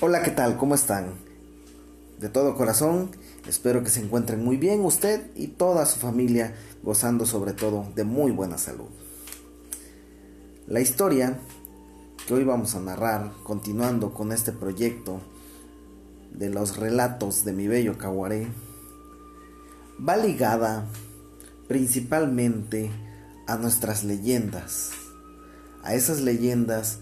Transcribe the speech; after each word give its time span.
Hola, 0.00 0.24
¿qué 0.24 0.32
tal? 0.32 0.56
¿Cómo 0.56 0.74
están? 0.74 1.14
De 2.18 2.28
todo 2.28 2.56
corazón, 2.56 3.12
espero 3.46 3.84
que 3.84 3.90
se 3.90 4.00
encuentren 4.00 4.44
muy 4.44 4.56
bien 4.56 4.84
usted 4.84 5.30
y 5.36 5.46
toda 5.46 5.86
su 5.86 6.00
familia, 6.00 6.52
gozando 6.82 7.26
sobre 7.26 7.52
todo 7.52 7.86
de 7.94 8.02
muy 8.02 8.32
buena 8.32 8.58
salud. 8.58 8.88
La 10.66 10.80
historia 10.80 11.38
que 12.26 12.34
hoy 12.34 12.42
vamos 12.42 12.74
a 12.74 12.80
narrar, 12.80 13.34
continuando 13.44 14.12
con 14.12 14.32
este 14.32 14.50
proyecto 14.50 15.20
de 16.32 16.50
los 16.50 16.76
relatos 16.76 17.44
de 17.44 17.52
mi 17.52 17.68
bello 17.68 17.96
Caguaré, 17.96 18.48
va 20.06 20.16
ligada 20.16 20.86
principalmente 21.68 22.90
a 23.46 23.56
nuestras 23.58 24.02
leyendas, 24.02 24.90
a 25.84 25.94
esas 25.94 26.20
leyendas 26.20 26.98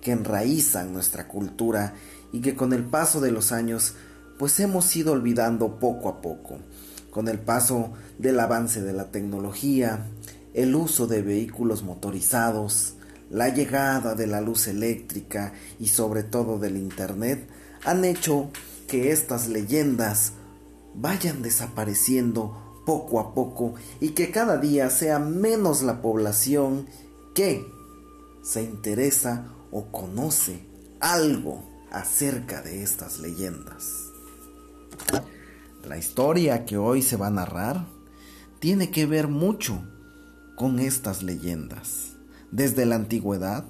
que 0.00 0.12
enraizan 0.12 0.92
nuestra 0.92 1.26
cultura 1.26 1.94
y 2.32 2.40
que 2.40 2.54
con 2.54 2.72
el 2.72 2.84
paso 2.84 3.20
de 3.20 3.30
los 3.30 3.52
años 3.52 3.94
pues 4.38 4.58
hemos 4.60 4.94
ido 4.96 5.12
olvidando 5.12 5.78
poco 5.78 6.08
a 6.08 6.20
poco. 6.20 6.58
Con 7.10 7.28
el 7.28 7.38
paso 7.38 7.92
del 8.18 8.38
avance 8.40 8.82
de 8.82 8.92
la 8.92 9.06
tecnología, 9.06 10.06
el 10.52 10.74
uso 10.74 11.06
de 11.06 11.22
vehículos 11.22 11.82
motorizados, 11.82 12.94
la 13.30 13.48
llegada 13.48 14.14
de 14.14 14.26
la 14.26 14.40
luz 14.40 14.68
eléctrica 14.68 15.52
y 15.78 15.88
sobre 15.88 16.22
todo 16.22 16.58
del 16.58 16.76
Internet 16.76 17.48
han 17.84 18.04
hecho 18.04 18.50
que 18.86 19.10
estas 19.12 19.48
leyendas 19.48 20.32
vayan 20.94 21.42
desapareciendo 21.42 22.82
poco 22.86 23.20
a 23.20 23.34
poco 23.34 23.74
y 24.00 24.10
que 24.10 24.30
cada 24.30 24.58
día 24.58 24.90
sea 24.90 25.18
menos 25.18 25.82
la 25.82 26.00
población 26.00 26.86
que 27.34 27.66
se 28.42 28.62
interesa 28.62 29.46
o 29.72 29.86
conoce 29.86 30.60
algo 31.00 31.75
acerca 31.96 32.60
de 32.62 32.82
estas 32.82 33.18
leyendas. 33.20 34.10
La 35.84 35.96
historia 35.96 36.64
que 36.64 36.76
hoy 36.76 37.00
se 37.00 37.16
va 37.16 37.28
a 37.28 37.30
narrar 37.30 37.86
tiene 38.58 38.90
que 38.90 39.06
ver 39.06 39.28
mucho 39.28 39.82
con 40.56 40.78
estas 40.78 41.22
leyendas. 41.22 42.16
Desde 42.50 42.86
la 42.86 42.96
antigüedad 42.96 43.64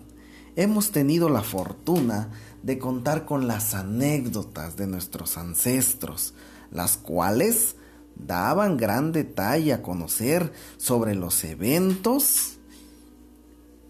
hemos 0.56 0.90
tenido 0.90 1.28
la 1.28 1.42
fortuna 1.42 2.30
de 2.62 2.78
contar 2.78 3.26
con 3.26 3.46
las 3.46 3.74
anécdotas 3.74 4.76
de 4.76 4.86
nuestros 4.86 5.36
ancestros, 5.36 6.34
las 6.70 6.96
cuales 6.96 7.76
daban 8.16 8.76
gran 8.76 9.12
detalle 9.12 9.72
a 9.72 9.82
conocer 9.82 10.52
sobre 10.78 11.14
los 11.14 11.44
eventos 11.44 12.56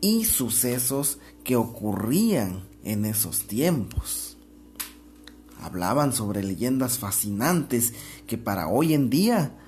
y 0.00 0.25
sucesos 0.25 1.19
que 1.43 1.56
ocurrían 1.56 2.69
en 2.87 3.05
esos 3.05 3.47
tiempos. 3.47 4.26
Hablaban 5.67 6.12
sobre 6.12 6.45
leyendas 6.45 6.98
fascinantes 6.98 7.92
que 8.28 8.39
para 8.39 8.69
hoy 8.69 8.95
en 8.95 9.11
día 9.11 9.59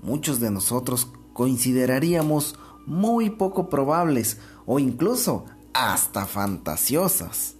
muchos 0.00 0.40
de 0.40 0.50
nosotros 0.50 1.12
consideraríamos 1.34 2.58
muy 2.86 3.28
poco 3.28 3.68
probables 3.68 4.38
o 4.64 4.78
incluso 4.78 5.44
hasta 5.74 6.24
fantasiosas. 6.24 7.56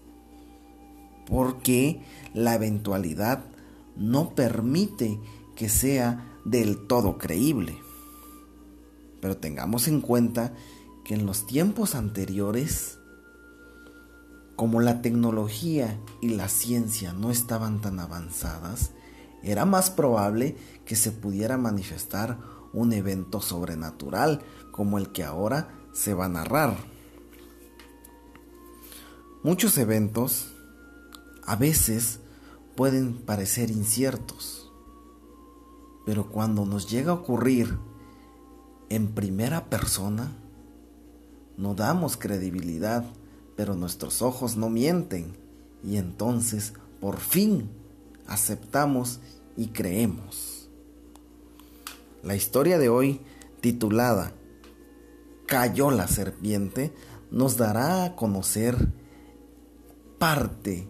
Porque 1.26 2.02
la 2.32 2.54
eventualidad 2.54 3.44
no 3.94 4.30
permite 4.34 5.20
que 5.54 5.68
sea 5.68 6.38
del 6.46 6.86
todo 6.86 7.18
creíble. 7.18 7.76
Pero 9.20 9.36
tengamos 9.36 9.86
en 9.86 10.00
cuenta 10.00 10.54
que 11.04 11.12
en 11.12 11.26
los 11.26 11.46
tiempos 11.46 11.94
anteriores 11.94 12.98
como 14.56 14.80
la 14.80 15.02
tecnología 15.02 15.98
y 16.20 16.30
la 16.30 16.48
ciencia 16.48 17.12
no 17.12 17.30
estaban 17.30 17.80
tan 17.80 17.98
avanzadas, 18.00 18.90
era 19.42 19.64
más 19.64 19.90
probable 19.90 20.56
que 20.84 20.96
se 20.96 21.10
pudiera 21.10 21.56
manifestar 21.56 22.38
un 22.72 22.92
evento 22.92 23.40
sobrenatural 23.40 24.42
como 24.70 24.98
el 24.98 25.10
que 25.10 25.24
ahora 25.24 25.74
se 25.92 26.14
va 26.14 26.26
a 26.26 26.30
narrar. 26.30 26.76
Muchos 29.42 29.76
eventos 29.78 30.54
a 31.44 31.56
veces 31.56 32.20
pueden 32.76 33.14
parecer 33.14 33.70
inciertos, 33.70 34.70
pero 36.06 36.30
cuando 36.30 36.64
nos 36.64 36.88
llega 36.88 37.10
a 37.10 37.16
ocurrir 37.16 37.78
en 38.88 39.08
primera 39.08 39.68
persona, 39.68 40.32
no 41.56 41.74
damos 41.74 42.16
credibilidad 42.16 43.04
pero 43.56 43.74
nuestros 43.74 44.22
ojos 44.22 44.56
no 44.56 44.70
mienten 44.70 45.36
y 45.84 45.96
entonces 45.96 46.74
por 47.00 47.18
fin 47.18 47.68
aceptamos 48.26 49.20
y 49.56 49.68
creemos. 49.68 50.68
La 52.22 52.36
historia 52.36 52.78
de 52.78 52.88
hoy, 52.88 53.20
titulada 53.60 54.32
Cayó 55.46 55.90
la 55.90 56.08
serpiente, 56.08 56.92
nos 57.30 57.56
dará 57.56 58.04
a 58.04 58.16
conocer 58.16 58.88
parte 60.18 60.88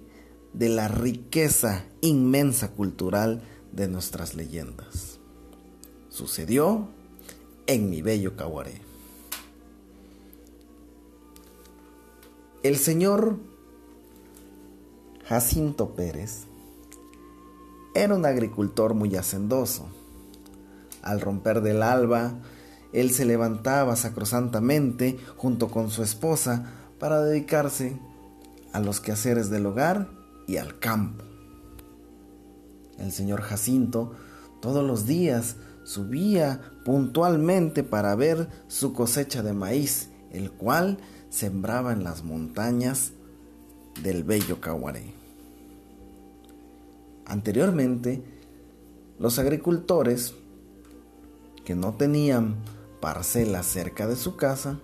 de 0.52 0.68
la 0.68 0.88
riqueza 0.88 1.84
inmensa 2.00 2.68
cultural 2.72 3.42
de 3.72 3.88
nuestras 3.88 4.34
leyendas. 4.34 5.18
Sucedió 6.10 6.88
en 7.66 7.88
mi 7.88 8.02
bello 8.02 8.36
Caguaré. 8.36 8.91
El 12.62 12.76
señor 12.76 13.38
Jacinto 15.24 15.96
Pérez 15.96 16.44
era 17.92 18.14
un 18.14 18.24
agricultor 18.24 18.94
muy 18.94 19.16
hacendoso. 19.16 19.88
Al 21.02 21.20
romper 21.20 21.60
del 21.60 21.82
alba, 21.82 22.34
él 22.92 23.10
se 23.10 23.24
levantaba 23.24 23.96
sacrosantamente 23.96 25.18
junto 25.36 25.72
con 25.72 25.90
su 25.90 26.04
esposa 26.04 26.70
para 27.00 27.20
dedicarse 27.20 27.98
a 28.72 28.78
los 28.78 29.00
quehaceres 29.00 29.50
del 29.50 29.66
hogar 29.66 30.08
y 30.46 30.58
al 30.58 30.78
campo. 30.78 31.24
El 32.96 33.10
señor 33.10 33.40
Jacinto 33.40 34.12
todos 34.60 34.86
los 34.86 35.04
días 35.04 35.56
subía 35.82 36.60
puntualmente 36.84 37.82
para 37.82 38.14
ver 38.14 38.48
su 38.68 38.92
cosecha 38.92 39.42
de 39.42 39.52
maíz, 39.52 40.10
el 40.30 40.52
cual 40.52 40.98
sembraba 41.32 41.94
en 41.94 42.04
las 42.04 42.22
montañas 42.24 43.12
del 44.02 44.22
bello 44.22 44.60
Caguaré. 44.60 45.14
Anteriormente, 47.24 48.22
los 49.18 49.38
agricultores 49.38 50.34
que 51.64 51.74
no 51.74 51.94
tenían 51.94 52.56
parcelas 53.00 53.66
cerca 53.66 54.06
de 54.06 54.16
su 54.16 54.36
casa 54.36 54.78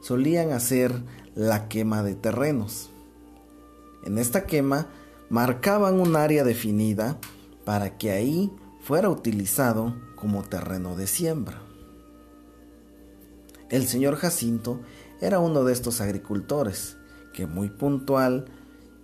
solían 0.00 0.52
hacer 0.52 0.92
la 1.34 1.68
quema 1.68 2.04
de 2.04 2.14
terrenos. 2.14 2.90
En 4.04 4.18
esta 4.18 4.46
quema 4.46 4.86
marcaban 5.30 5.98
un 5.98 6.14
área 6.14 6.44
definida 6.44 7.18
para 7.64 7.98
que 7.98 8.12
ahí 8.12 8.52
fuera 8.82 9.10
utilizado 9.10 9.96
como 10.14 10.44
terreno 10.44 10.94
de 10.94 11.08
siembra. 11.08 11.60
El 13.68 13.86
señor 13.86 14.14
Jacinto 14.14 14.80
era 15.20 15.38
uno 15.38 15.64
de 15.64 15.72
estos 15.72 16.00
agricultores 16.00 16.96
que 17.32 17.46
muy 17.46 17.68
puntual 17.68 18.46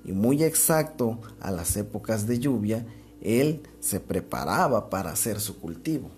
y 0.04 0.12
muy 0.12 0.42
exacto 0.44 1.20
a 1.40 1.50
las 1.50 1.76
épocas 1.76 2.26
de 2.26 2.38
lluvia, 2.38 2.86
él 3.20 3.62
se 3.80 4.00
preparaba 4.00 4.90
para 4.90 5.10
hacer 5.10 5.40
su 5.40 5.58
cultivo. 5.58 6.10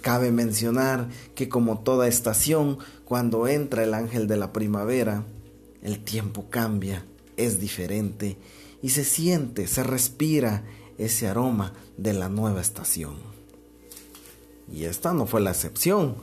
Cabe 0.00 0.32
mencionar 0.32 1.08
que 1.34 1.48
como 1.48 1.78
toda 1.80 2.08
estación, 2.08 2.78
cuando 3.04 3.46
entra 3.46 3.84
el 3.84 3.94
ángel 3.94 4.26
de 4.26 4.36
la 4.36 4.52
primavera, 4.52 5.24
el 5.82 6.02
tiempo 6.02 6.46
cambia, 6.50 7.04
es 7.36 7.60
diferente 7.60 8.36
y 8.82 8.90
se 8.90 9.04
siente, 9.04 9.66
se 9.66 9.84
respira 9.84 10.64
ese 10.98 11.28
aroma 11.28 11.72
de 11.96 12.14
la 12.14 12.28
nueva 12.28 12.60
estación. 12.60 13.14
Y 14.72 14.84
esta 14.84 15.12
no 15.12 15.26
fue 15.26 15.40
la 15.40 15.50
excepción. 15.50 16.16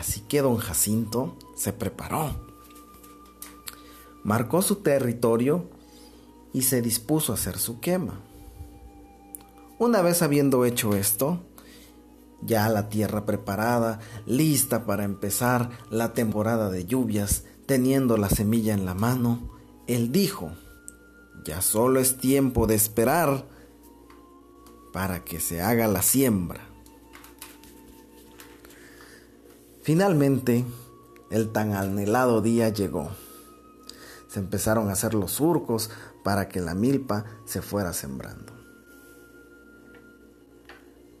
Así 0.00 0.22
que 0.22 0.40
don 0.40 0.56
Jacinto 0.56 1.36
se 1.54 1.74
preparó. 1.74 2.34
Marcó 4.24 4.62
su 4.62 4.76
territorio 4.76 5.68
y 6.54 6.62
se 6.62 6.80
dispuso 6.80 7.32
a 7.32 7.34
hacer 7.34 7.58
su 7.58 7.80
quema. 7.80 8.18
Una 9.78 10.00
vez 10.00 10.22
habiendo 10.22 10.64
hecho 10.64 10.96
esto, 10.96 11.40
ya 12.40 12.66
la 12.70 12.88
tierra 12.88 13.26
preparada, 13.26 14.00
lista 14.24 14.86
para 14.86 15.04
empezar 15.04 15.68
la 15.90 16.14
temporada 16.14 16.70
de 16.70 16.86
lluvias, 16.86 17.44
teniendo 17.66 18.16
la 18.16 18.30
semilla 18.30 18.72
en 18.72 18.86
la 18.86 18.94
mano, 18.94 19.50
él 19.86 20.12
dijo, 20.12 20.52
ya 21.44 21.60
solo 21.60 22.00
es 22.00 22.16
tiempo 22.16 22.66
de 22.66 22.74
esperar 22.74 23.46
para 24.94 25.24
que 25.24 25.40
se 25.40 25.60
haga 25.60 25.88
la 25.88 26.00
siembra. 26.00 26.69
Finalmente, 29.82 30.64
el 31.30 31.52
tan 31.52 31.72
anhelado 31.72 32.42
día 32.42 32.68
llegó. 32.68 33.10
se 34.28 34.38
empezaron 34.38 34.88
a 34.88 34.92
hacer 34.92 35.14
los 35.14 35.32
surcos 35.32 35.90
para 36.22 36.48
que 36.48 36.60
la 36.60 36.74
milpa 36.74 37.24
se 37.46 37.62
fuera 37.62 37.92
sembrando. 37.92 38.52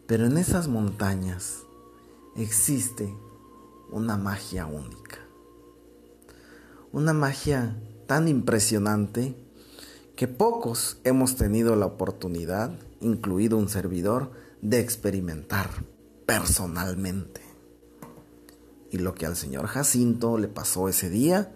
Pero 0.06 0.26
en 0.26 0.38
esas 0.38 0.68
montañas 0.68 1.62
existe 2.36 3.12
una 3.90 4.16
magia 4.16 4.66
única. 4.66 5.18
Una 6.92 7.12
magia 7.12 7.76
tan 8.06 8.28
impresionante 8.28 9.34
que 10.16 10.28
pocos 10.28 10.98
hemos 11.04 11.36
tenido 11.36 11.76
la 11.76 11.86
oportunidad, 11.86 12.72
incluido 13.00 13.56
un 13.56 13.68
servidor, 13.68 14.32
de 14.60 14.80
experimentar 14.80 15.70
personalmente. 16.26 17.39
Y 18.90 18.98
lo 18.98 19.14
que 19.14 19.26
al 19.26 19.36
señor 19.36 19.66
Jacinto 19.66 20.36
le 20.38 20.48
pasó 20.48 20.88
ese 20.88 21.08
día 21.08 21.52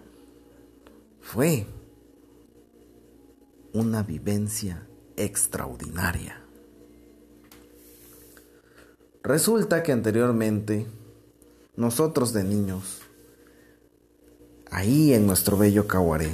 fue 1.21 1.67
una 3.73 4.03
vivencia 4.03 4.87
extraordinaria. 5.17 6.41
Resulta 9.23 9.81
que 9.81 9.91
anteriormente, 9.91 10.85
nosotros 11.75 12.31
de 12.31 12.43
niños, 12.43 13.01
ahí 14.69 15.13
en 15.13 15.25
nuestro 15.25 15.57
bello 15.57 15.87
Caguaré, 15.87 16.29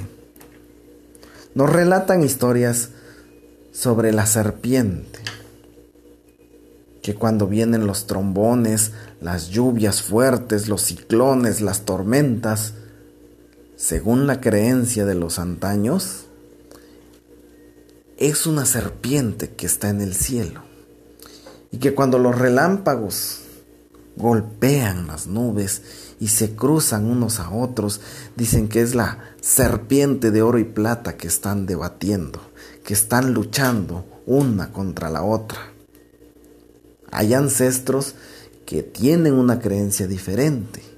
nos 1.54 1.70
relatan 1.70 2.22
historias 2.22 2.90
sobre 3.72 4.12
la 4.12 4.26
serpiente, 4.26 5.20
que 7.02 7.14
cuando 7.14 7.48
vienen 7.48 7.86
los 7.86 8.06
trombones, 8.06 8.92
las 9.20 9.48
lluvias 9.48 10.02
fuertes, 10.02 10.68
los 10.68 10.82
ciclones, 10.82 11.60
las 11.60 11.82
tormentas, 11.82 12.74
según 13.76 14.28
la 14.28 14.40
creencia 14.40 15.04
de 15.04 15.16
los 15.16 15.40
antaños, 15.40 16.26
es 18.18 18.46
una 18.46 18.64
serpiente 18.64 19.50
que 19.50 19.66
está 19.66 19.88
en 19.88 20.00
el 20.00 20.14
cielo 20.14 20.62
y 21.72 21.78
que 21.78 21.92
cuando 21.92 22.18
los 22.18 22.38
relámpagos 22.38 23.40
golpean 24.14 25.08
las 25.08 25.26
nubes 25.26 25.82
y 26.20 26.28
se 26.28 26.54
cruzan 26.54 27.06
unos 27.06 27.40
a 27.40 27.50
otros, 27.50 28.00
dicen 28.36 28.68
que 28.68 28.80
es 28.80 28.94
la 28.94 29.18
serpiente 29.40 30.30
de 30.30 30.42
oro 30.42 30.60
y 30.60 30.64
plata 30.64 31.16
que 31.16 31.26
están 31.26 31.66
debatiendo, 31.66 32.40
que 32.84 32.94
están 32.94 33.32
luchando 33.32 34.04
una 34.26 34.70
contra 34.70 35.10
la 35.10 35.24
otra. 35.24 35.71
Hay 37.12 37.32
ancestros 37.34 38.16
que 38.66 38.82
tienen 38.82 39.34
una 39.34 39.60
creencia 39.60 40.08
diferente 40.08 40.92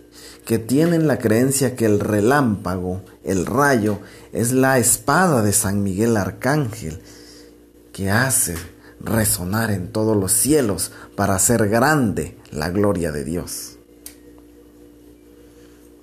que 0.45 0.59
tienen 0.59 1.07
la 1.07 1.19
creencia 1.19 1.75
que 1.75 1.87
el 1.87 2.01
relámpago, 2.01 3.03
el 3.25 3.47
rayo, 3.47 4.01
es 4.33 4.53
la 4.53 4.79
espada 4.79 5.43
de 5.43 5.53
San 5.53 5.83
Miguel 5.83 6.17
Arcángel, 6.17 7.01
que 7.93 8.11
hace 8.11 8.55
resonar 9.01 9.71
en 9.71 9.89
todos 9.91 10.17
los 10.17 10.33
cielos 10.33 10.93
para 11.17 11.35
hacer 11.35 11.69
grande 11.69 12.37
la 12.51 12.71
gloria 12.71 13.11
de 13.11 13.25
Dios. 13.25 13.79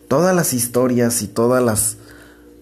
Todas 0.07 0.36
las 0.36 0.54
historias 0.54 1.22
y 1.22 1.28
todas 1.28 1.64
las 1.64 1.98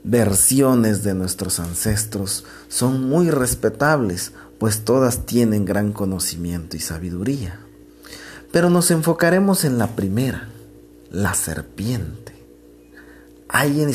versiones 0.03 1.03
de 1.03 1.13
nuestros 1.13 1.59
ancestros 1.59 2.45
son 2.67 3.09
muy 3.09 3.29
respetables, 3.31 4.33
pues 4.59 4.83
todas 4.83 5.25
tienen 5.25 5.65
gran 5.65 5.93
conocimiento 5.93 6.77
y 6.77 6.79
sabiduría. 6.79 7.59
Pero 8.51 8.69
nos 8.69 8.91
enfocaremos 8.91 9.63
en 9.63 9.77
la 9.77 9.95
primera, 9.95 10.49
la 11.11 11.33
serpiente. 11.33 12.33
Hay 13.47 13.85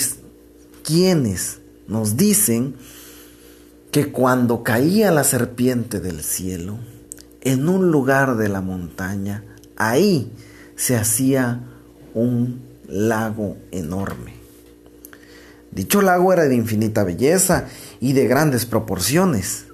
quienes 0.82 1.60
nos 1.86 2.16
dicen 2.16 2.74
que 3.90 4.10
cuando 4.10 4.62
caía 4.62 5.12
la 5.12 5.22
serpiente 5.22 6.00
del 6.00 6.22
cielo, 6.22 6.78
en 7.42 7.68
un 7.68 7.90
lugar 7.90 8.36
de 8.36 8.48
la 8.48 8.60
montaña, 8.60 9.44
ahí 9.76 10.32
se 10.76 10.96
hacía 10.96 11.60
un 12.14 12.62
lago 12.88 13.56
enorme. 13.70 14.34
Dicho 15.70 16.02
lago 16.02 16.32
era 16.32 16.44
de 16.44 16.54
infinita 16.54 17.04
belleza 17.04 17.66
y 18.00 18.12
de 18.12 18.26
grandes 18.26 18.64
proporciones. 18.64 19.66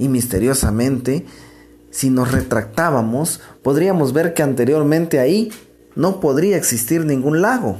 Y 0.00 0.08
misteriosamente, 0.08 1.26
si 1.90 2.08
nos 2.08 2.32
retractábamos, 2.32 3.42
podríamos 3.62 4.14
ver 4.14 4.32
que 4.32 4.42
anteriormente 4.42 5.18
ahí 5.18 5.52
no 5.94 6.20
podría 6.20 6.56
existir 6.56 7.04
ningún 7.04 7.42
lago. 7.42 7.76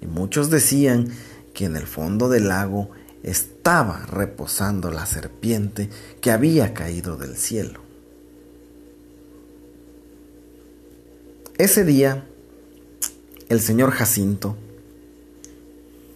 Y 0.00 0.06
muchos 0.06 0.50
decían 0.50 1.06
que 1.54 1.66
en 1.66 1.76
el 1.76 1.86
fondo 1.86 2.28
del 2.28 2.48
lago 2.48 2.90
estaba 3.22 4.04
reposando 4.06 4.90
la 4.90 5.06
serpiente 5.06 5.88
que 6.20 6.32
había 6.32 6.74
caído 6.74 7.16
del 7.16 7.36
cielo. 7.36 7.78
Ese 11.58 11.84
día, 11.84 12.26
el 13.48 13.60
señor 13.60 13.92
Jacinto 13.92 14.56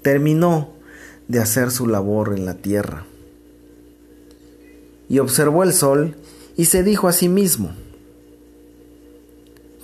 terminó 0.03 0.73
de 1.29 1.39
hacer 1.39 1.71
su 1.71 1.87
labor 1.87 2.35
en 2.37 2.47
la 2.47 2.55
tierra 2.55 3.07
y 5.09 5.19
observó 5.19 5.63
el 5.63 5.73
sol 5.73 6.17
y 6.57 6.67
se 6.67 6.83
dijo 6.83 7.09
a 7.09 7.13
sí 7.13 7.29
mismo, 7.29 7.73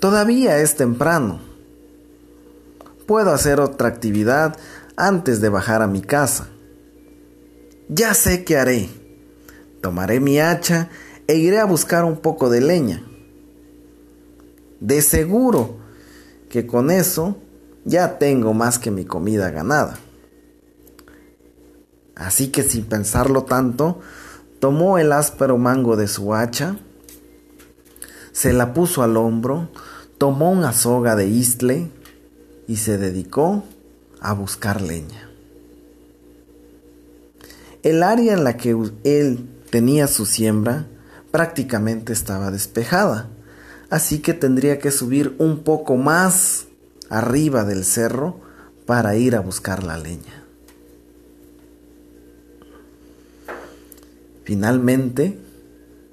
Todavía 0.03 0.59
es 0.59 0.75
temprano. 0.75 1.39
Puedo 3.07 3.31
hacer 3.31 3.61
otra 3.61 3.87
actividad 3.87 4.57
antes 4.97 5.41
de 5.41 5.49
bajar 5.49 5.81
a 5.81 5.87
mi 5.87 6.03
casa. 6.03 6.49
Ya 7.89 8.13
sé 8.15 8.43
qué 8.43 8.57
haré. 8.57 8.89
Tomaré 9.81 10.19
mi 10.19 10.41
hacha 10.41 10.91
e 11.29 11.37
iré 11.37 11.61
a 11.61 11.67
buscar 11.67 12.05
un 12.05 12.17
poco 12.17 12.51
de 12.51 12.61
leña. 12.61 13.05
De 14.81 15.03
seguro 15.03 15.77
que 16.51 16.67
con 16.67 16.91
eso 16.91 17.37
ya 17.85 18.19
tengo 18.19 18.55
más 18.55 18.81
que 18.81 18.91
mi 18.91 19.05
comida 19.05 19.53
ganada. 19.53 20.01
Así 22.17 22.49
que 22.49 22.65
sin 22.65 22.87
pensarlo 22.87 23.45
tanto, 23.45 24.01
tomó 24.63 24.97
el 24.99 25.11
áspero 25.11 25.59
mango 25.59 25.97
de 25.97 26.07
su 26.07 26.37
hacha, 26.37 26.77
se 28.31 28.53
la 28.53 28.73
puso 28.73 29.03
al 29.03 29.17
hombro, 29.17 29.69
tomó 30.19 30.53
una 30.53 30.73
soga 30.73 31.17
de 31.17 31.27
istle 31.27 31.91
y 32.69 32.77
se 32.77 32.97
dedicó 32.97 33.65
a 34.21 34.33
buscar 34.35 34.81
leña. 34.81 35.29
El 37.83 38.05
área 38.05 38.35
en 38.35 38.45
la 38.45 38.57
que 38.57 38.77
él 39.03 39.49
tenía 39.71 40.07
su 40.07 40.27
siembra 40.27 40.87
prácticamente 41.33 42.13
estaba 42.13 42.53
despejada, 42.53 43.31
así 43.91 44.21
que 44.21 44.33
tendría 44.33 44.79
que 44.79 44.93
subir 44.93 45.35
un 45.39 45.65
poco 45.65 45.97
más 45.97 46.67
arriba 47.09 47.65
del 47.65 47.85
cerro 47.85 48.39
para 48.87 49.17
ir 49.17 49.35
a 49.35 49.41
buscar 49.41 49.83
la 49.83 49.99
leña. 49.99 50.42
Finalmente, 54.45 55.39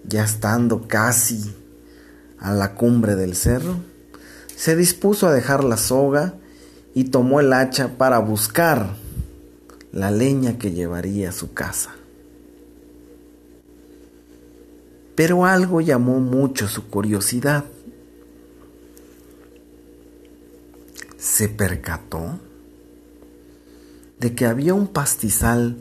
ya 0.08 0.24
estando 0.24 0.88
casi 0.88 1.56
a 2.38 2.54
la 2.54 2.76
cumbre 2.76 3.16
del 3.16 3.36
cerro, 3.36 3.78
se 4.56 4.76
dispuso 4.76 5.28
a 5.28 5.34
dejar 5.34 5.64
la 5.64 5.78
soga 5.78 6.36
y 6.94 7.06
tomó 7.06 7.40
el 7.40 7.54
hacha 7.54 7.98
para 7.98 8.20
buscar 8.20 8.96
la 9.92 10.12
leña 10.12 10.58
que 10.58 10.72
llevaría 10.72 11.30
a 11.30 11.34
su 11.34 11.54
casa. 11.54 11.96
Pero 15.16 15.46
algo 15.46 15.82
llamó 15.82 16.20
mucho 16.20 16.68
su 16.68 16.88
curiosidad. 16.88 17.66
Se 21.18 21.50
percató 21.50 22.40
de 24.20 24.36
que 24.36 24.46
había 24.46 24.74
un 24.74 24.88
pastizal 24.88 25.78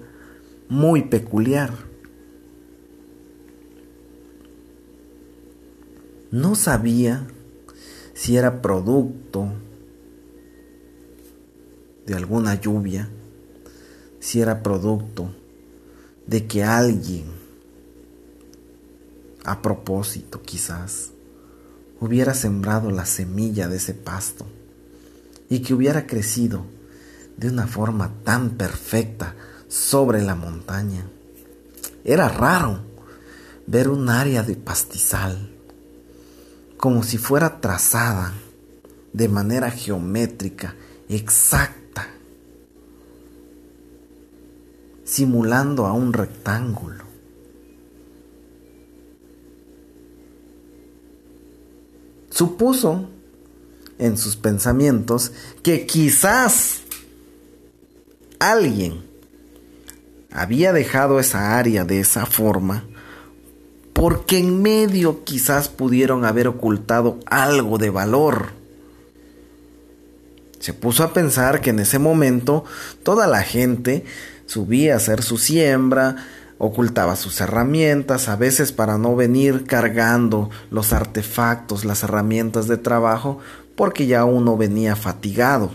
muy 0.68 1.02
peculiar. 1.02 1.87
No 6.30 6.56
sabía 6.56 7.26
si 8.12 8.36
era 8.36 8.60
producto 8.60 9.50
de 12.04 12.14
alguna 12.14 12.54
lluvia, 12.60 13.08
si 14.20 14.42
era 14.42 14.62
producto 14.62 15.34
de 16.26 16.46
que 16.46 16.62
alguien, 16.62 17.24
a 19.44 19.62
propósito 19.62 20.42
quizás, 20.42 21.12
hubiera 21.98 22.34
sembrado 22.34 22.90
la 22.90 23.06
semilla 23.06 23.66
de 23.66 23.78
ese 23.78 23.94
pasto 23.94 24.46
y 25.48 25.60
que 25.60 25.72
hubiera 25.72 26.06
crecido 26.06 26.66
de 27.38 27.48
una 27.48 27.66
forma 27.66 28.12
tan 28.24 28.50
perfecta 28.50 29.34
sobre 29.66 30.20
la 30.20 30.34
montaña. 30.34 31.08
Era 32.04 32.28
raro 32.28 32.80
ver 33.66 33.88
un 33.88 34.10
área 34.10 34.42
de 34.42 34.56
pastizal 34.56 35.47
como 36.78 37.02
si 37.02 37.18
fuera 37.18 37.60
trazada 37.60 38.32
de 39.12 39.28
manera 39.28 39.70
geométrica, 39.70 40.74
exacta, 41.08 42.08
simulando 45.04 45.86
a 45.86 45.92
un 45.92 46.12
rectángulo. 46.12 47.04
Supuso 52.30 53.10
en 53.98 54.16
sus 54.16 54.36
pensamientos 54.36 55.32
que 55.64 55.84
quizás 55.84 56.82
alguien 58.38 59.02
había 60.30 60.72
dejado 60.72 61.18
esa 61.18 61.58
área 61.58 61.84
de 61.84 61.98
esa 61.98 62.24
forma 62.24 62.84
porque 63.98 64.38
en 64.38 64.62
medio 64.62 65.24
quizás 65.24 65.68
pudieron 65.68 66.24
haber 66.24 66.46
ocultado 66.46 67.18
algo 67.26 67.78
de 67.78 67.90
valor. 67.90 68.50
Se 70.60 70.72
puso 70.72 71.02
a 71.02 71.12
pensar 71.12 71.60
que 71.60 71.70
en 71.70 71.80
ese 71.80 71.98
momento 71.98 72.64
toda 73.02 73.26
la 73.26 73.42
gente 73.42 74.04
subía 74.46 74.94
a 74.94 74.98
hacer 74.98 75.24
su 75.24 75.36
siembra, 75.36 76.14
ocultaba 76.58 77.16
sus 77.16 77.40
herramientas, 77.40 78.28
a 78.28 78.36
veces 78.36 78.70
para 78.70 78.98
no 78.98 79.16
venir 79.16 79.64
cargando 79.64 80.48
los 80.70 80.92
artefactos, 80.92 81.84
las 81.84 82.04
herramientas 82.04 82.68
de 82.68 82.76
trabajo, 82.76 83.40
porque 83.74 84.06
ya 84.06 84.24
uno 84.24 84.56
venía 84.56 84.94
fatigado. 84.94 85.72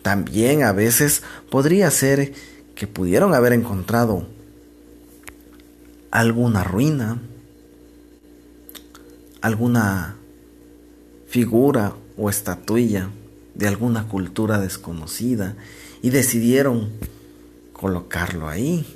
También 0.00 0.62
a 0.62 0.72
veces 0.72 1.22
podría 1.50 1.90
ser 1.90 2.32
que 2.74 2.86
pudieron 2.86 3.34
haber 3.34 3.52
encontrado 3.52 4.26
alguna 6.12 6.62
ruina, 6.62 7.18
alguna 9.40 10.14
figura 11.26 11.94
o 12.18 12.28
estatuilla 12.28 13.08
de 13.54 13.66
alguna 13.66 14.06
cultura 14.06 14.60
desconocida 14.60 15.56
y 16.02 16.10
decidieron 16.10 16.90
colocarlo 17.72 18.48
ahí, 18.48 18.86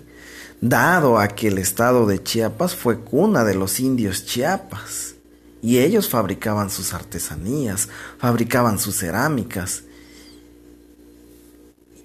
dado 0.61 1.19
a 1.19 1.29
que 1.29 1.49
el 1.49 1.59
estado 1.59 2.07
de 2.07 2.23
Chiapas 2.23 2.75
fue 2.77 3.01
cuna 3.01 3.45
de 3.45 3.55
los 3.55 3.81
indios 3.81 4.27
Chiapas. 4.27 5.15
Y 5.63 5.79
ellos 5.79 6.11
fabricaban 6.11 6.69
sus 6.69 6.93
artesanías, 6.93 7.89
fabricaban 8.19 8.79
sus 8.79 8.99
cerámicas. 8.99 9.85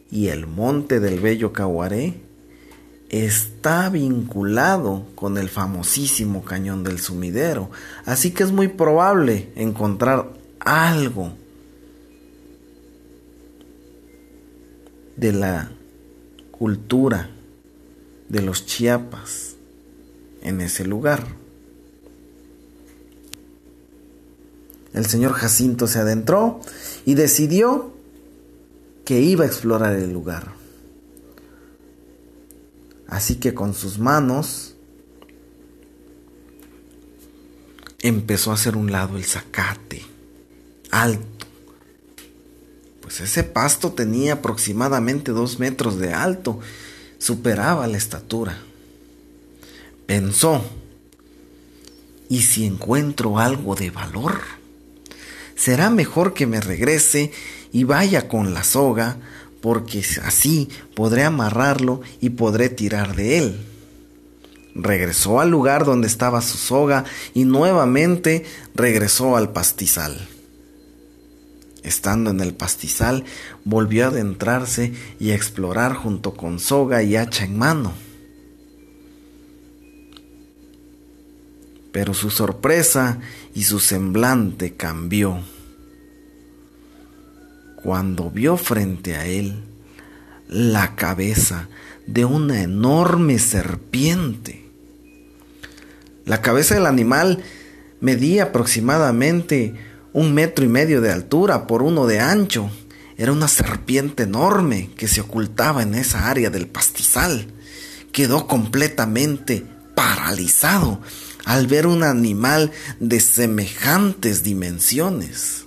Y 0.09 0.29
el 0.29 0.47
monte 0.47 0.99
del 1.01 1.19
Bello 1.19 1.51
Caguaré 1.51 2.30
está 3.11 3.89
vinculado 3.89 5.05
con 5.15 5.37
el 5.37 5.49
famosísimo 5.49 6.45
cañón 6.45 6.85
del 6.85 6.99
sumidero, 6.99 7.69
así 8.05 8.31
que 8.31 8.43
es 8.43 8.53
muy 8.53 8.69
probable 8.69 9.49
encontrar 9.55 10.31
algo 10.59 11.33
de 15.17 15.33
la 15.33 15.71
cultura 16.51 17.29
de 18.29 18.41
los 18.41 18.65
Chiapas 18.65 19.55
en 20.41 20.61
ese 20.61 20.85
lugar. 20.85 21.27
El 24.93 25.05
señor 25.05 25.33
Jacinto 25.33 25.85
se 25.87 25.99
adentró 25.99 26.61
y 27.05 27.15
decidió 27.15 27.91
que 29.03 29.19
iba 29.19 29.43
a 29.43 29.47
explorar 29.47 29.95
el 29.97 30.13
lugar. 30.13 30.60
Así 33.11 33.35
que 33.35 33.53
con 33.53 33.73
sus 33.73 33.99
manos 33.99 34.73
empezó 37.99 38.51
a 38.51 38.53
hacer 38.53 38.77
un 38.77 38.89
lado 38.89 39.17
el 39.17 39.25
zacate, 39.25 40.01
alto. 40.91 41.45
Pues 43.01 43.19
ese 43.19 43.43
pasto 43.43 43.91
tenía 43.91 44.35
aproximadamente 44.35 45.33
dos 45.33 45.59
metros 45.59 45.99
de 45.99 46.13
alto, 46.13 46.61
superaba 47.17 47.85
la 47.85 47.97
estatura. 47.97 48.57
Pensó, 50.05 50.63
¿y 52.29 52.43
si 52.43 52.65
encuentro 52.65 53.39
algo 53.39 53.75
de 53.75 53.91
valor? 53.91 54.39
Será 55.55 55.89
mejor 55.89 56.33
que 56.33 56.47
me 56.47 56.61
regrese 56.61 57.33
y 57.73 57.83
vaya 57.83 58.29
con 58.29 58.53
la 58.53 58.63
soga 58.63 59.17
porque 59.61 60.03
así 60.23 60.69
podré 60.95 61.23
amarrarlo 61.23 62.01
y 62.19 62.31
podré 62.31 62.69
tirar 62.69 63.15
de 63.15 63.37
él. 63.37 63.65
Regresó 64.73 65.39
al 65.39 65.49
lugar 65.49 65.85
donde 65.85 66.07
estaba 66.07 66.41
su 66.41 66.57
soga 66.57 67.05
y 67.33 67.45
nuevamente 67.45 68.45
regresó 68.73 69.37
al 69.37 69.51
pastizal. 69.51 70.27
Estando 71.83 72.29
en 72.29 72.41
el 72.41 72.53
pastizal, 72.53 73.25
volvió 73.65 74.05
a 74.05 74.07
adentrarse 74.09 74.93
y 75.19 75.31
a 75.31 75.35
explorar 75.35 75.95
junto 75.95 76.35
con 76.35 76.59
soga 76.59 77.03
y 77.03 77.15
hacha 77.15 77.45
en 77.45 77.57
mano. 77.57 77.93
Pero 81.91 82.13
su 82.13 82.29
sorpresa 82.29 83.19
y 83.53 83.63
su 83.63 83.79
semblante 83.79 84.73
cambió 84.73 85.41
cuando 87.83 88.29
vio 88.29 88.57
frente 88.57 89.15
a 89.15 89.25
él 89.25 89.63
la 90.47 90.95
cabeza 90.95 91.69
de 92.07 92.25
una 92.25 92.61
enorme 92.61 93.39
serpiente. 93.39 94.65
La 96.25 96.41
cabeza 96.41 96.75
del 96.75 96.85
animal 96.85 97.41
medía 98.01 98.43
aproximadamente 98.43 99.75
un 100.13 100.33
metro 100.33 100.65
y 100.65 100.67
medio 100.67 101.01
de 101.01 101.11
altura 101.11 101.67
por 101.67 101.81
uno 101.81 102.05
de 102.05 102.19
ancho. 102.19 102.69
Era 103.17 103.31
una 103.31 103.47
serpiente 103.47 104.23
enorme 104.23 104.89
que 104.97 105.07
se 105.07 105.21
ocultaba 105.21 105.83
en 105.83 105.95
esa 105.95 106.29
área 106.29 106.49
del 106.49 106.67
pastizal. 106.67 107.47
Quedó 108.11 108.45
completamente 108.47 109.65
paralizado 109.95 111.01
al 111.45 111.67
ver 111.67 111.87
un 111.87 112.03
animal 112.03 112.71
de 112.99 113.19
semejantes 113.19 114.43
dimensiones. 114.43 115.65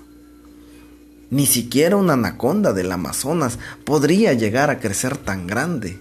Ni 1.31 1.47
siquiera 1.47 1.97
una 1.97 2.15
anaconda 2.15 2.73
del 2.73 2.93
Amazonas 2.93 3.59
podría 3.85 4.33
llegar 4.35 4.71
a 4.71 4.79
crecer 4.79 5.17
tan 5.17 5.47
grande. 5.47 5.99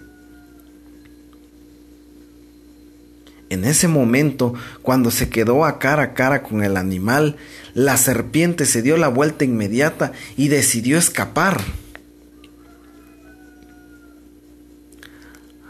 En 3.49 3.65
ese 3.65 3.87
momento, 3.87 4.53
cuando 4.81 5.11
se 5.11 5.29
quedó 5.29 5.65
a 5.65 5.77
cara 5.77 6.03
a 6.03 6.13
cara 6.13 6.41
con 6.41 6.63
el 6.63 6.75
animal, 6.75 7.37
la 7.73 7.97
serpiente 7.97 8.65
se 8.65 8.81
dio 8.81 8.97
la 8.97 9.09
vuelta 9.09 9.45
inmediata 9.45 10.11
y 10.35 10.47
decidió 10.47 10.97
escapar. 10.97 11.61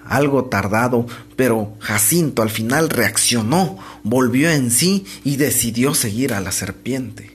Algo 0.05 0.45
tardado, 0.45 1.07
pero 1.35 1.73
Jacinto 1.79 2.41
al 2.41 2.49
final 2.49 2.89
reaccionó, 2.89 3.77
volvió 4.03 4.49
en 4.49 4.71
sí 4.71 5.05
y 5.23 5.35
decidió 5.35 5.93
seguir 5.93 6.33
a 6.33 6.41
la 6.41 6.51
serpiente 6.51 7.32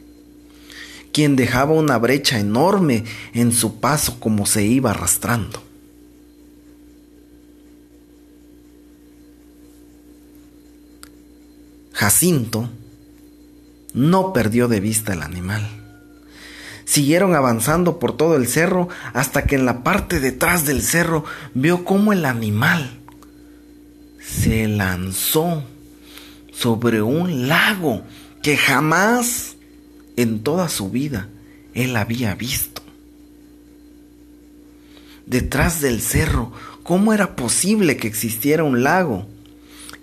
quien 1.12 1.36
dejaba 1.36 1.72
una 1.72 1.98
brecha 1.98 2.38
enorme 2.38 3.04
en 3.34 3.52
su 3.52 3.80
paso 3.80 4.20
como 4.20 4.46
se 4.46 4.64
iba 4.64 4.90
arrastrando. 4.90 5.62
Jacinto 11.92 12.70
no 13.92 14.32
perdió 14.32 14.68
de 14.68 14.78
vista 14.78 15.12
el 15.12 15.22
animal. 15.22 15.68
Siguieron 16.84 17.34
avanzando 17.34 17.98
por 17.98 18.16
todo 18.16 18.36
el 18.36 18.46
cerro 18.46 18.88
hasta 19.12 19.42
que 19.42 19.56
en 19.56 19.66
la 19.66 19.82
parte 19.82 20.20
detrás 20.20 20.64
del 20.64 20.80
cerro 20.80 21.24
vio 21.54 21.84
cómo 21.84 22.12
el 22.12 22.24
animal 22.24 22.98
se 24.20 24.68
lanzó 24.68 25.64
sobre 26.52 27.02
un 27.02 27.48
lago 27.48 28.04
que 28.42 28.56
jamás 28.56 29.56
en 30.18 30.40
toda 30.40 30.68
su 30.68 30.90
vida 30.90 31.28
él 31.74 31.96
había 31.96 32.34
visto. 32.34 32.82
Detrás 35.26 35.80
del 35.80 36.00
cerro, 36.00 36.52
¿cómo 36.82 37.12
era 37.12 37.36
posible 37.36 37.96
que 37.96 38.08
existiera 38.08 38.64
un 38.64 38.82
lago 38.82 39.28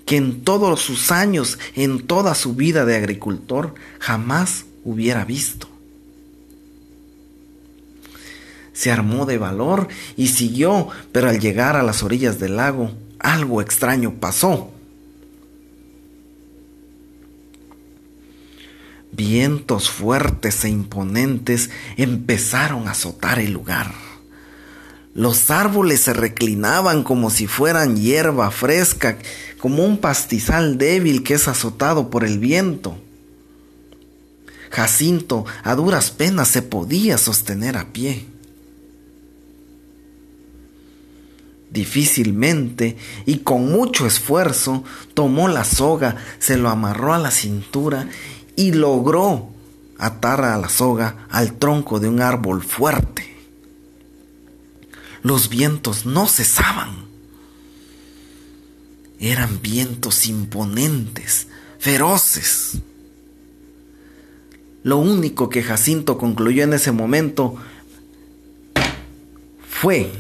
que 0.05 0.15
en 0.15 0.41
todos 0.45 0.79
sus 0.79 1.11
años, 1.11 1.59
en 1.75 2.07
toda 2.07 2.33
su 2.33 2.53
vida 2.55 2.85
de 2.85 2.95
agricultor, 2.95 3.75
jamás 3.99 4.65
hubiera 4.85 5.25
visto? 5.25 5.67
Se 8.71 8.89
armó 8.89 9.25
de 9.25 9.37
valor 9.37 9.89
y 10.15 10.27
siguió, 10.27 10.87
pero 11.11 11.27
al 11.27 11.41
llegar 11.41 11.75
a 11.75 11.83
las 11.83 12.03
orillas 12.03 12.39
del 12.39 12.55
lago, 12.55 12.91
algo 13.19 13.61
extraño 13.61 14.13
pasó. 14.13 14.71
Vientos 19.15 19.89
fuertes 19.89 20.65
e 20.65 20.69
imponentes 20.69 21.69
empezaron 21.95 22.89
a 22.89 22.91
azotar 22.91 23.39
el 23.39 23.53
lugar. 23.53 23.93
Los 25.13 25.49
árboles 25.49 26.01
se 26.01 26.11
reclinaban 26.11 27.03
como 27.03 27.29
si 27.29 27.47
fueran 27.47 27.95
hierba 27.95 28.51
fresca, 28.51 29.17
como 29.57 29.85
un 29.85 29.99
pastizal 29.99 30.77
débil 30.77 31.23
que 31.23 31.35
es 31.35 31.47
azotado 31.47 32.09
por 32.09 32.25
el 32.25 32.39
viento. 32.39 32.97
Jacinto 34.69 35.45
a 35.63 35.75
duras 35.75 36.11
penas 36.11 36.49
se 36.49 36.61
podía 36.61 37.17
sostener 37.17 37.77
a 37.77 37.93
pie. 37.93 38.25
Difícilmente 41.71 42.97
y 43.25 43.37
con 43.37 43.71
mucho 43.71 44.05
esfuerzo 44.05 44.83
tomó 45.13 45.47
la 45.47 45.63
soga, 45.63 46.17
se 46.39 46.57
lo 46.57 46.69
amarró 46.69 47.13
a 47.13 47.19
la 47.19 47.31
cintura 47.31 48.09
y 48.55 48.71
logró 48.71 49.49
atar 49.97 50.41
a 50.41 50.57
la 50.57 50.69
soga 50.69 51.27
al 51.29 51.53
tronco 51.57 51.99
de 51.99 52.07
un 52.07 52.21
árbol 52.21 52.63
fuerte. 52.63 53.35
Los 55.21 55.49
vientos 55.49 56.05
no 56.05 56.27
cesaban. 56.27 57.05
Eran 59.19 59.61
vientos 59.61 60.27
imponentes, 60.27 61.47
feroces. 61.79 62.79
Lo 64.83 64.97
único 64.97 65.49
que 65.49 65.63
Jacinto 65.63 66.17
concluyó 66.17 66.63
en 66.63 66.73
ese 66.73 66.91
momento 66.91 67.55
fue, 69.67 70.11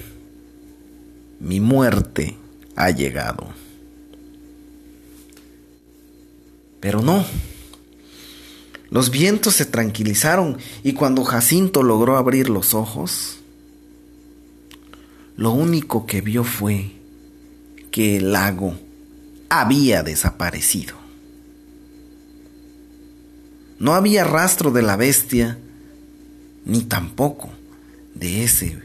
mi 1.39 1.59
muerte 1.59 2.35
ha 2.75 2.89
llegado. 2.89 3.47
Pero 6.79 7.01
no. 7.01 7.25
Los 8.95 9.11
vientos 9.11 9.55
se 9.55 9.65
tranquilizaron 9.65 10.57
y 10.81 10.93
cuando 10.93 11.25
Jacinto 11.25 11.83
logró 11.83 12.15
abrir 12.15 12.47
los 12.47 12.73
ojos, 12.73 13.39
lo 15.35 15.51
único 15.51 16.05
que 16.05 16.21
vio 16.21 16.45
fue 16.45 16.93
que 17.91 18.15
el 18.15 18.31
lago 18.31 18.79
había 19.49 20.01
desaparecido. 20.01 20.95
No 23.79 23.95
había 23.95 24.23
rastro 24.23 24.71
de 24.71 24.83
la 24.83 24.95
bestia, 24.95 25.59
ni 26.63 26.83
tampoco 26.83 27.49
de 28.13 28.45
ese 28.45 28.81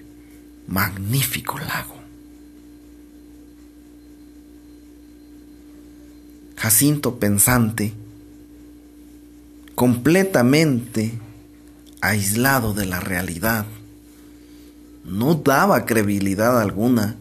magnífico 0.66 1.56
lago. 1.60 1.94
Jacinto 6.56 7.20
pensante, 7.20 7.92
completamente 9.74 11.18
aislado 12.00 12.74
de 12.74 12.86
la 12.86 13.00
realidad, 13.00 13.66
no 15.04 15.34
daba 15.34 15.86
credibilidad 15.86 16.60
alguna 16.60 17.16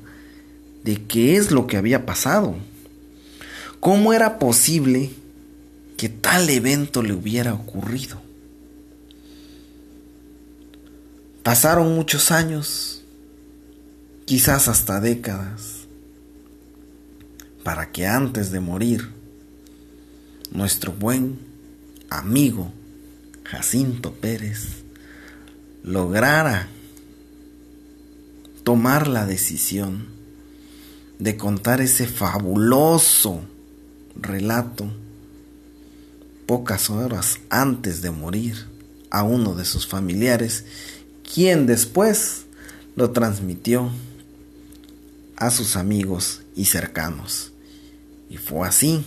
de 0.84 1.04
qué 1.04 1.36
es 1.38 1.52
lo 1.52 1.68
que 1.68 1.78
había 1.78 2.06
pasado. 2.06 2.56
¿Cómo 3.80 4.14
era 4.14 4.40
posible 4.40 5.12
que 6.00 6.08
tal 6.08 6.50
evento 6.50 7.04
le 7.04 7.12
hubiera 7.12 7.54
ocurrido. 7.54 8.22
Pasaron 11.44 11.94
muchos 11.94 12.32
años, 12.32 13.04
quizás 14.24 14.70
hasta 14.70 15.02
décadas, 15.02 15.80
para 17.66 17.92
que 17.92 18.08
antes 18.08 18.50
de 18.50 18.62
morir, 18.62 19.10
nuestro 20.52 20.94
buen 20.94 21.38
amigo 22.10 22.72
Jacinto 23.44 24.14
Pérez 24.14 24.84
lograra 25.84 26.68
tomar 28.64 29.08
la 29.08 29.26
decisión 29.26 30.08
de 31.18 31.38
contar 31.38 31.82
ese 31.82 32.08
fabuloso 32.08 33.42
relato 34.16 34.92
pocas 36.46 36.90
horas 36.90 37.40
antes 37.50 38.02
de 38.02 38.12
morir 38.12 38.68
a 39.12 39.24
uno 39.24 39.54
de 39.54 39.66
sus 39.66 39.88
familiares, 39.88 40.66
quien 41.34 41.66
después 41.66 42.46
lo 42.96 43.12
transmitió 43.12 43.92
a 45.36 45.52
sus 45.52 45.76
amigos 45.76 46.42
y 46.56 46.66
cercanos. 46.66 47.52
Y 48.30 48.38
fue 48.38 48.68
así 48.68 49.06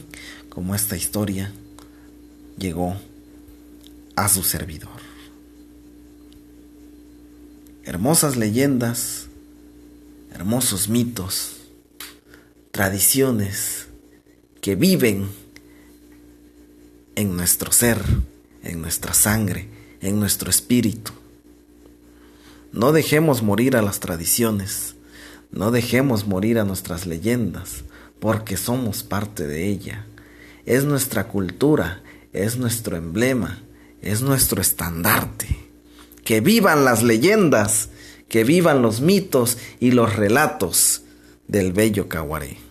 como 0.49 0.75
esta 0.75 0.97
historia 0.97 1.53
llegó 2.63 2.97
a 4.15 4.29
su 4.29 4.45
servidor. 4.45 5.03
Hermosas 7.83 8.37
leyendas, 8.37 9.27
hermosos 10.33 10.89
mitos, 10.89 11.57
tradiciones 12.71 13.89
que 14.61 14.77
viven 14.77 15.29
en 17.17 17.37
nuestro 17.37 17.73
ser, 17.73 18.01
en 18.63 18.81
nuestra 18.81 19.13
sangre, 19.13 19.69
en 20.01 20.21
nuestro 20.21 20.49
espíritu. 20.49 21.11
No 22.71 22.93
dejemos 22.93 23.43
morir 23.43 23.77
a 23.77 23.83
las 23.83 23.99
tradiciones, 23.99 24.95
no 25.51 25.73
dejemos 25.73 26.29
morir 26.29 26.61
a 26.61 26.65
nuestras 26.65 27.07
leyendas, 27.07 27.83
porque 28.21 28.57
somos 28.57 29.03
parte 29.03 29.49
de 29.49 29.67
ella. 29.67 30.07
Es 30.65 30.85
nuestra 30.85 31.27
cultura, 31.27 32.03
es 32.33 32.57
nuestro 32.57 32.97
emblema, 32.97 33.63
es 34.01 34.23
nuestro 34.23 34.61
estandarte. 34.61 35.59
Que 36.25 36.41
vivan 36.41 36.85
las 36.85 37.03
leyendas, 37.03 37.91
que 38.29 38.45
vivan 38.45 38.81
los 38.81 39.01
mitos 39.01 39.59
y 39.81 39.91
los 39.91 40.17
relatos 40.17 41.03
del 41.49 41.73
bello 41.73 42.09
Caguaré. 42.09 42.62